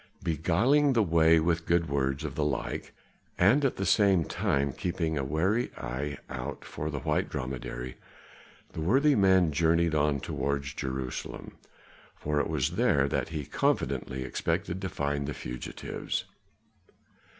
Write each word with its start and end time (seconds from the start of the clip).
Beguiling 0.23 0.93
the 0.93 1.03
way 1.03 1.39
with 1.39 1.67
good 1.67 1.87
words 1.87 2.23
of 2.23 2.33
the 2.33 2.43
like, 2.43 2.91
and 3.37 3.63
at 3.63 3.75
the 3.75 3.85
same 3.85 4.23
time 4.25 4.73
keeping 4.73 5.15
a 5.15 5.23
wary 5.23 5.69
eye 5.77 6.17
out 6.27 6.65
for 6.65 6.89
the 6.89 7.01
white 7.01 7.29
dromedary, 7.29 7.97
the 8.73 8.81
worthy 8.81 9.13
man 9.13 9.51
journeyed 9.51 9.93
on 9.93 10.19
towards 10.19 10.73
Jerusalem, 10.73 11.55
for 12.15 12.39
it 12.39 12.49
was 12.49 12.77
there 12.77 13.07
that 13.09 13.29
he 13.29 13.45
confidently 13.45 14.23
expected 14.23 14.81
to 14.81 14.89
find 14.89 15.27
the 15.27 15.35
fugitives. 15.35 16.25